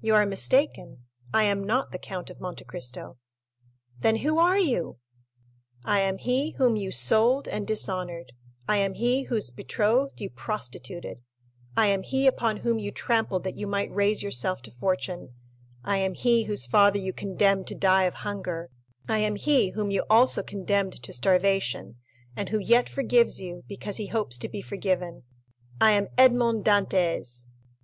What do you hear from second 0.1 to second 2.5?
are mistaken—I am not the Count of